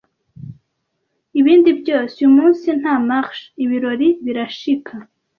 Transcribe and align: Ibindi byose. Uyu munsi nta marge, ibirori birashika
Ibindi 1.39 1.69
byose. 1.79 2.13
Uyu 2.21 2.33
munsi 2.37 2.67
nta 2.79 2.95
marge, 3.07 3.43
ibirori 3.63 4.07
birashika 4.25 4.93